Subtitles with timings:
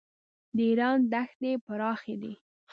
[0.55, 2.33] د ایران دښتې پراخې دي.